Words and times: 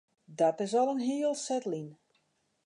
Dat 0.39 0.57
is 0.65 0.73
al 0.79 0.89
in 0.93 1.01
hiel 1.07 1.33
set 1.45 1.65
lyn. 1.71 1.89